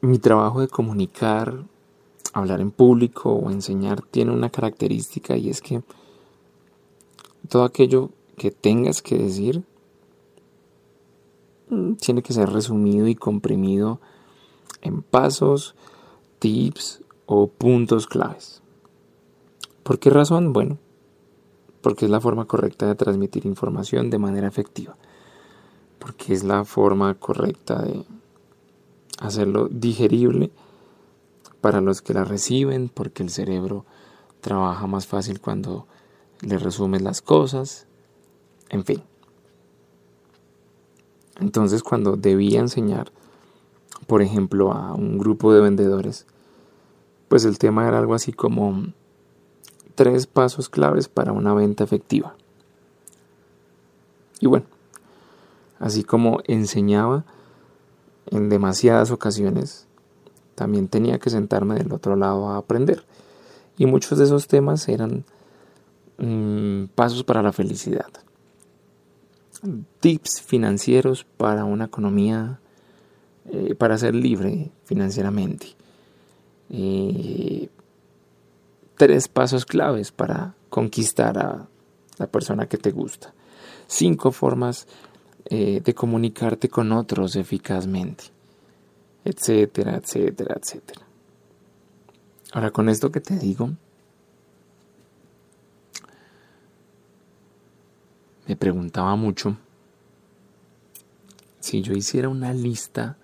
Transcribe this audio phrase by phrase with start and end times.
[0.00, 1.64] mi trabajo de comunicar,
[2.32, 5.82] hablar en público o enseñar tiene una característica y es que
[7.48, 9.64] todo aquello que tengas que decir
[11.68, 14.00] mm, tiene que ser resumido y comprimido
[14.82, 15.74] en pasos,
[16.38, 18.62] tips o puntos claves.
[19.82, 20.52] ¿Por qué razón?
[20.52, 20.78] Bueno,
[21.82, 24.96] porque es la forma correcta de transmitir información de manera efectiva,
[25.98, 28.04] porque es la forma correcta de
[29.20, 30.50] hacerlo digerible
[31.60, 33.84] para los que la reciben, porque el cerebro
[34.40, 35.86] trabaja más fácil cuando
[36.40, 37.86] le resumes las cosas,
[38.70, 39.02] en fin.
[41.38, 43.12] Entonces cuando debía enseñar,
[44.06, 46.26] por ejemplo, a un grupo de vendedores,
[47.28, 48.92] pues el tema era algo así como
[49.94, 52.34] tres pasos claves para una venta efectiva.
[54.40, 54.66] Y bueno,
[55.78, 57.24] así como enseñaba
[58.30, 59.86] en demasiadas ocasiones,
[60.54, 63.04] también tenía que sentarme del otro lado a aprender.
[63.76, 65.24] Y muchos de esos temas eran
[66.18, 68.08] mm, pasos para la felicidad,
[70.00, 72.60] tips financieros para una economía,
[73.50, 75.68] eh, para ser libre financieramente.
[76.70, 77.68] Eh,
[78.96, 81.66] tres pasos claves para conquistar a
[82.18, 83.32] la persona que te gusta.
[83.86, 84.86] Cinco formas
[85.52, 88.22] eh, de comunicarte con otros eficazmente,
[89.24, 91.04] etcétera, etcétera, etcétera.
[92.52, 93.70] Ahora con esto que te digo,
[98.46, 99.56] me preguntaba mucho
[101.58, 103.16] si yo hiciera una lista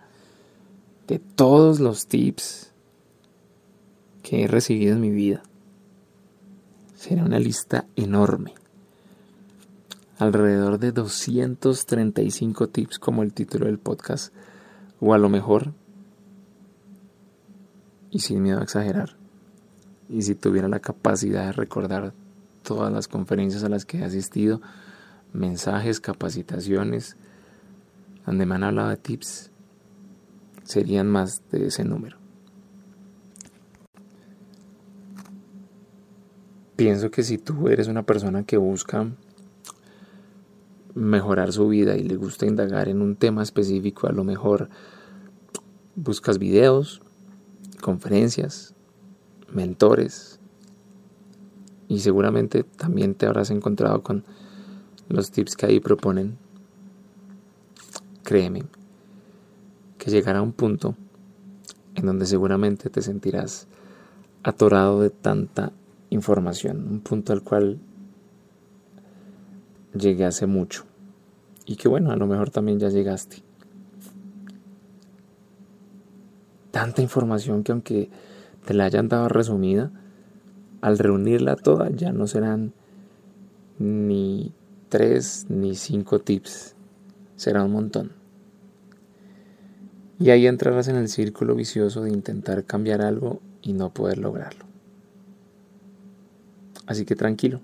[1.07, 2.73] de todos los tips
[4.25, 5.45] que he recibido en mi vida.
[6.97, 8.55] Sería una lista enorme
[10.19, 14.33] alrededor de 235 tips como el título del podcast,
[15.01, 15.73] o a lo mejor,
[18.11, 19.17] y sin miedo a exagerar,
[20.09, 22.15] y si tuviera la capacidad de recordar
[22.63, 24.61] todas las conferencias a las que he asistido,
[25.33, 27.17] mensajes, capacitaciones,
[28.25, 29.51] donde me han hablado de tips,
[30.65, 32.17] serían más de ese número.
[36.75, 39.07] Pienso que si tú eres una persona que busca
[40.97, 44.71] mejorar su vida y le gusta indagar en un tema específico, a lo mejor
[45.95, 47.03] buscas videos,
[47.83, 48.75] conferencias,
[49.53, 50.41] mentores
[51.87, 54.25] y seguramente también te habrás encontrado con
[55.09, 56.39] los tips que ahí proponen.
[58.25, 58.65] Créeme
[59.99, 60.97] que llegará un punto
[61.95, 63.69] en donde seguramente te sentirás
[64.43, 65.73] atorado de tanta
[66.09, 67.81] información, un punto al cual
[69.99, 70.85] llegué hace mucho.
[71.65, 73.43] Y que bueno, a lo mejor también ya llegaste.
[76.71, 78.11] Tanta información que aunque
[78.65, 79.91] te la hayan dado resumida,
[80.81, 82.73] al reunirla toda ya no serán
[83.79, 84.53] ni
[84.89, 86.77] tres ni cinco tips,
[87.37, 88.13] será un montón.
[90.19, 94.65] Y ahí entrarás en el círculo vicioso de intentar cambiar algo y no poder lograrlo.
[96.87, 97.61] Así que tranquilo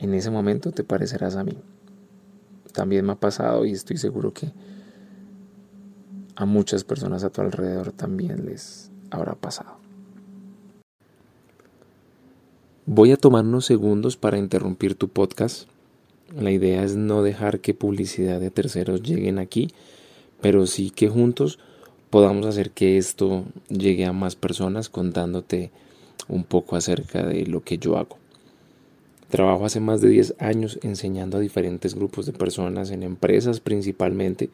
[0.00, 1.56] en ese momento te parecerás a mí.
[2.72, 4.52] También me ha pasado y estoy seguro que
[6.36, 9.76] a muchas personas a tu alrededor también les habrá pasado.
[12.86, 15.68] Voy a tomar unos segundos para interrumpir tu podcast.
[16.34, 19.68] La idea es no dejar que publicidad de terceros lleguen aquí,
[20.40, 21.58] pero sí que juntos
[22.08, 25.70] podamos hacer que esto llegue a más personas contándote
[26.26, 28.19] un poco acerca de lo que yo hago.
[29.30, 34.50] Trabajo hace más de 10 años enseñando a diferentes grupos de personas en empresas principalmente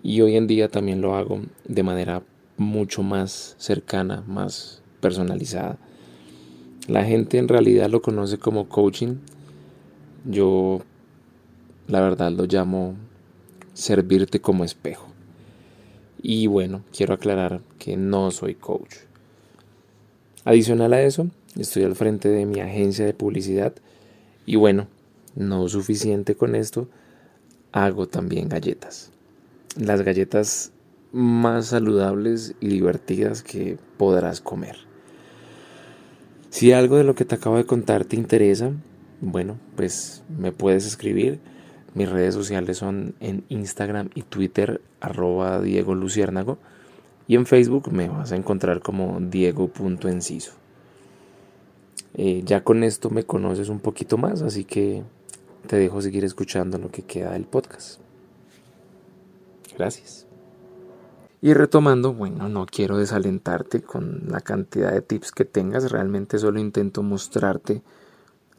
[0.00, 2.22] y hoy en día también lo hago de manera
[2.56, 5.76] mucho más cercana, más personalizada.
[6.86, 9.16] La gente en realidad lo conoce como coaching.
[10.24, 10.82] Yo
[11.88, 12.94] la verdad lo llamo
[13.74, 15.08] servirte como espejo.
[16.22, 18.94] Y bueno, quiero aclarar que no soy coach.
[20.44, 21.26] Adicional a eso,
[21.58, 23.74] estoy al frente de mi agencia de publicidad
[24.46, 24.86] y bueno,
[25.34, 26.88] no suficiente con esto,
[27.72, 29.10] hago también galletas.
[29.78, 30.72] Las galletas
[31.12, 34.76] más saludables y divertidas que podrás comer.
[36.50, 38.70] Si algo de lo que te acabo de contar te interesa,
[39.20, 41.40] bueno, pues me puedes escribir.
[41.94, 46.58] Mis redes sociales son en Instagram y Twitter arroba Diego Luciérnago
[47.26, 50.52] y en Facebook me vas a encontrar como Diego.enciso.
[52.18, 55.04] Eh, ya con esto me conoces un poquito más, así que
[55.66, 58.00] te dejo seguir escuchando lo que queda del podcast.
[59.76, 60.26] Gracias.
[61.42, 66.58] Y retomando, bueno, no quiero desalentarte con la cantidad de tips que tengas, realmente solo
[66.58, 67.82] intento mostrarte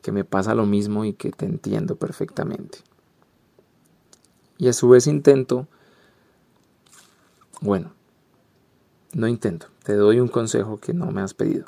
[0.04, 2.78] que me pasa lo mismo y que te entiendo perfectamente.
[4.60, 5.68] Y a su vez intento,
[7.60, 7.92] bueno,
[9.14, 11.66] no intento, te doy un consejo que no me has pedido.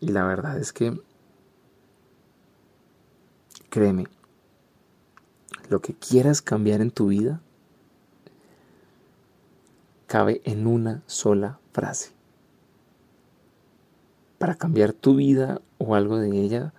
[0.00, 1.00] Y la verdad es que,
[3.68, 4.06] créeme,
[5.68, 7.40] lo que quieras cambiar en tu vida
[10.06, 12.12] cabe en una sola frase.
[14.38, 16.72] Para cambiar tu vida o algo de ella,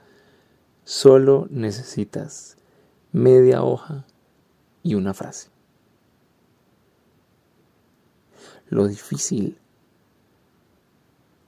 [0.83, 2.57] solo necesitas
[3.11, 4.05] media hoja
[4.81, 5.49] y una frase.
[8.69, 9.59] Lo difícil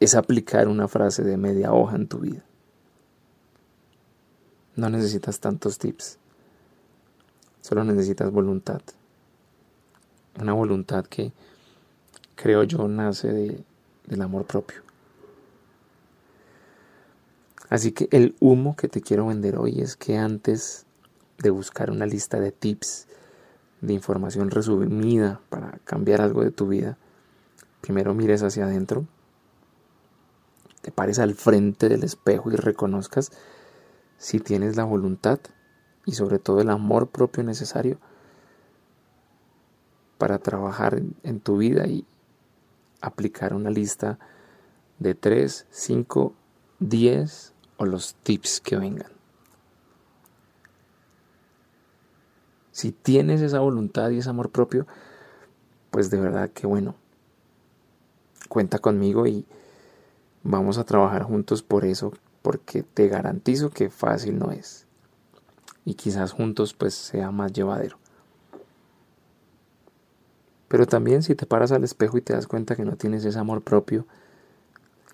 [0.02, 2.44] es aplicar una frase de media hoja en tu vida.
[4.76, 6.18] No necesitas tantos tips.
[7.62, 8.82] Solo necesitas voluntad.
[10.40, 11.32] Una voluntad que
[12.34, 13.64] creo yo nace de,
[14.08, 14.82] del amor propio.
[17.70, 20.88] Así que el humo que te quiero vender hoy es que antes
[21.38, 23.08] de buscar una lista de tips,
[23.82, 26.98] de información resumida para cambiar algo de tu vida,
[27.82, 29.06] primero mires hacia adentro,
[30.82, 33.32] te pares al frente del espejo y reconozcas
[34.18, 35.40] si tienes la voluntad
[36.06, 38.00] y sobre todo el amor propio necesario
[40.18, 42.06] para trabajar en tu vida y
[43.02, 44.20] aplicar una lista
[45.00, 46.34] de 3, 5,
[46.80, 49.12] 10 o los tips que vengan.
[52.72, 54.88] Si tienes esa voluntad y ese amor propio,
[55.90, 56.96] pues de verdad que bueno,
[58.48, 59.46] cuenta conmigo y
[60.44, 64.86] vamos a trabajar juntos por eso, porque te garantizo que fácil no es.
[65.86, 67.98] Y quizás juntos pues sea más llevadero.
[70.68, 73.38] Pero también si te paras al espejo y te das cuenta que no tienes ese
[73.38, 74.06] amor propio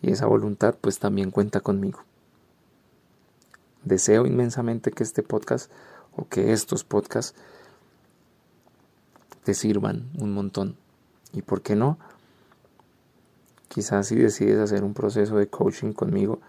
[0.02, 2.04] y esa voluntad, pues también cuenta conmigo.
[3.84, 5.72] Deseo inmensamente que este podcast
[6.16, 7.36] o que estos podcasts
[9.44, 10.76] te sirvan un montón.
[11.34, 11.98] ¿Y por qué no?
[13.68, 16.40] Quizás si decides hacer un proceso de coaching conmigo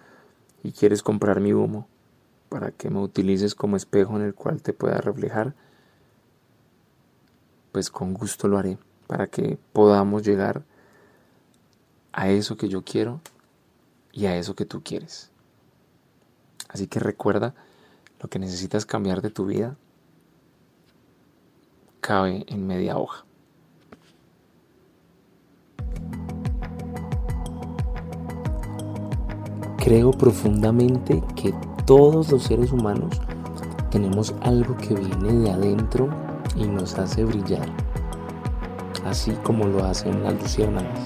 [0.63, 1.89] y quieres comprar mi humo
[2.49, 5.55] para que me utilices como espejo en el cual te pueda reflejar,
[7.73, 10.65] pues con gusto lo haré para que podamos llegar
[12.13, 13.21] a eso que yo quiero
[14.13, 15.31] y a eso que tú quieres.
[16.69, 17.55] Así que recuerda
[18.21, 19.77] lo que necesitas cambiar de tu vida
[22.01, 23.28] cabe en media hoja.
[29.79, 31.55] Creo profundamente que
[31.87, 33.21] todos los seres humanos
[33.91, 36.09] tenemos algo que viene de adentro
[36.57, 37.67] y nos hace brillar,
[39.07, 40.99] así como lo hacen las luciérnagas.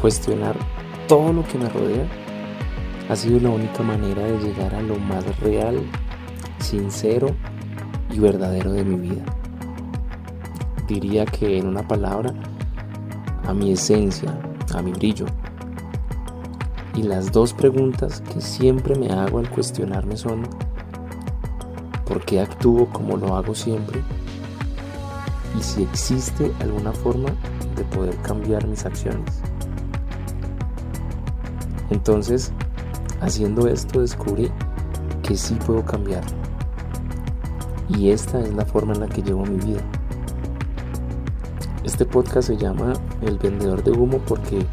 [0.00, 0.54] Cuestionar
[1.08, 2.06] todo lo que me rodea
[3.08, 5.80] ha sido la única manera de llegar a lo más real,
[6.58, 7.34] sincero
[8.12, 9.24] y verdadero de mi vida.
[10.86, 12.32] Diría que en una palabra,
[13.46, 14.38] a mi esencia,
[14.74, 15.26] a mi brillo.
[17.00, 20.42] Y las dos preguntas que siempre me hago al cuestionarme son,
[22.04, 24.02] ¿por qué actúo como lo hago siempre?
[25.58, 27.30] Y si existe alguna forma
[27.74, 29.40] de poder cambiar mis acciones.
[31.88, 32.52] Entonces,
[33.22, 34.50] haciendo esto descubrí
[35.22, 36.24] que sí puedo cambiar.
[37.88, 39.80] Y esta es la forma en la que llevo mi vida.
[41.82, 42.92] Este podcast se llama
[43.22, 44.66] El vendedor de humo porque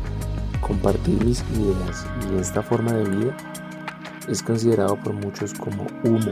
[0.62, 3.38] compartir mis ideas y esta forma de vida
[4.28, 6.32] es considerado por muchos como humo.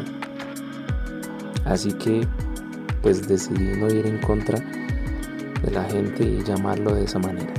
[1.65, 2.27] Así que
[3.01, 4.59] pues decidí no ir en contra
[5.61, 7.53] de la gente y llamarlo de esa manera.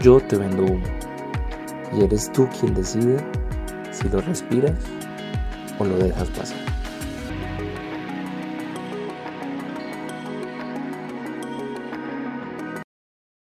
[0.00, 0.86] Yo te vendo humo
[1.96, 3.16] y eres tú quien decide
[3.90, 4.78] si lo respiras
[5.78, 6.59] o lo dejas pasar.